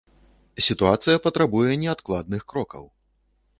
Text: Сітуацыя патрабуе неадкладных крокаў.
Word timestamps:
Сітуацыя 0.67 1.19
патрабуе 1.27 1.77
неадкладных 1.83 2.41
крокаў. 2.55 2.83